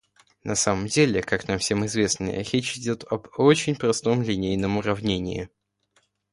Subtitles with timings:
[0.43, 5.47] На самом деле, как нам всем известно, речь идет об очень простом линейном уравнении.